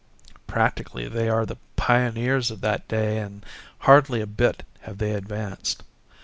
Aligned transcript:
Practically, 0.47 1.07
they 1.07 1.29
are 1.29 1.45
the 1.45 1.57
pioneers 1.75 2.49
of 2.49 2.61
that 2.61 2.87
day 2.87 3.19
and 3.19 3.45
hardly 3.81 4.19
a 4.19 4.25
bit 4.25 4.65
have 4.79 4.97
they 4.97 5.11
advanced. 5.11 5.83